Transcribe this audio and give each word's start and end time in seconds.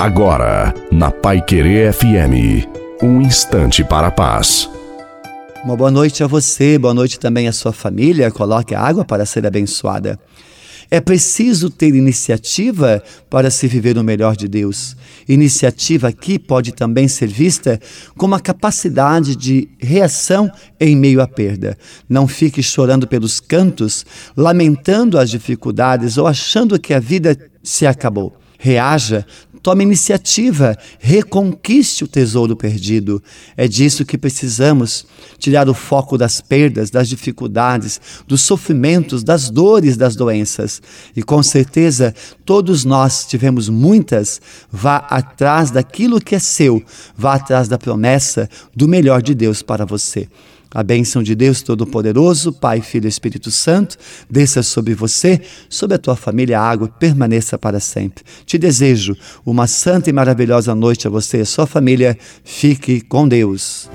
Agora, 0.00 0.72
na 0.90 1.10
Pai 1.10 1.42
Querer 1.42 1.92
FM, 1.92 2.66
um 3.02 3.20
instante 3.20 3.84
para 3.84 4.06
a 4.06 4.10
paz. 4.10 4.66
Uma 5.62 5.76
boa 5.76 5.90
noite 5.90 6.24
a 6.24 6.26
você, 6.26 6.78
boa 6.78 6.94
noite 6.94 7.20
também 7.20 7.46
à 7.46 7.52
sua 7.52 7.70
família. 7.70 8.30
Coloque 8.30 8.74
a 8.74 8.80
água 8.80 9.04
para 9.04 9.26
ser 9.26 9.44
abençoada. 9.44 10.18
É 10.90 11.02
preciso 11.02 11.68
ter 11.68 11.94
iniciativa 11.94 13.02
para 13.28 13.50
se 13.50 13.68
viver 13.68 13.98
o 13.98 14.02
melhor 14.02 14.36
de 14.36 14.48
Deus. 14.48 14.96
Iniciativa 15.28 16.08
aqui 16.08 16.38
pode 16.38 16.72
também 16.72 17.06
ser 17.06 17.26
vista 17.26 17.78
como 18.16 18.34
a 18.34 18.40
capacidade 18.40 19.36
de 19.36 19.68
reação 19.78 20.50
em 20.80 20.96
meio 20.96 21.20
à 21.20 21.28
perda. 21.28 21.76
Não 22.08 22.26
fique 22.26 22.62
chorando 22.62 23.06
pelos 23.06 23.38
cantos, 23.38 24.06
lamentando 24.34 25.18
as 25.18 25.28
dificuldades 25.28 26.16
ou 26.16 26.26
achando 26.26 26.78
que 26.78 26.94
a 26.94 26.98
vida 26.98 27.36
se 27.62 27.86
acabou. 27.86 28.39
Reaja, 28.62 29.24
tome 29.62 29.82
iniciativa, 29.82 30.76
reconquiste 30.98 32.04
o 32.04 32.06
tesouro 32.06 32.54
perdido. 32.54 33.22
É 33.56 33.66
disso 33.66 34.04
que 34.04 34.18
precisamos: 34.18 35.06
tirar 35.38 35.66
o 35.66 35.72
foco 35.72 36.18
das 36.18 36.42
perdas, 36.42 36.90
das 36.90 37.08
dificuldades, 37.08 37.98
dos 38.28 38.42
sofrimentos, 38.42 39.24
das 39.24 39.48
dores, 39.48 39.96
das 39.96 40.14
doenças. 40.14 40.82
E 41.16 41.22
com 41.22 41.42
certeza, 41.42 42.14
todos 42.44 42.84
nós 42.84 43.24
tivemos 43.24 43.70
muitas. 43.70 44.42
Vá 44.70 44.96
atrás 45.08 45.70
daquilo 45.70 46.20
que 46.20 46.34
é 46.34 46.38
seu, 46.38 46.84
vá 47.16 47.36
atrás 47.36 47.66
da 47.66 47.78
promessa 47.78 48.46
do 48.76 48.86
melhor 48.86 49.22
de 49.22 49.34
Deus 49.34 49.62
para 49.62 49.86
você. 49.86 50.28
A 50.72 50.82
bênção 50.82 51.22
de 51.22 51.34
Deus 51.34 51.62
Todo-Poderoso, 51.62 52.52
Pai, 52.52 52.80
Filho 52.80 53.06
e 53.06 53.08
Espírito 53.08 53.50
Santo, 53.50 53.96
desça 54.28 54.62
sobre 54.62 54.94
você, 54.94 55.40
sobre 55.68 55.96
a 55.96 55.98
tua 55.98 56.14
família, 56.14 56.60
a 56.60 56.62
água 56.62 56.88
permaneça 56.88 57.58
para 57.58 57.80
sempre. 57.80 58.22
Te 58.46 58.56
desejo 58.56 59.16
uma 59.44 59.66
santa 59.66 60.10
e 60.10 60.12
maravilhosa 60.12 60.74
noite 60.74 61.06
a 61.06 61.10
você 61.10 61.38
e 61.38 61.40
a 61.40 61.46
sua 61.46 61.66
família. 61.66 62.16
Fique 62.44 63.00
com 63.00 63.26
Deus. 63.26 63.88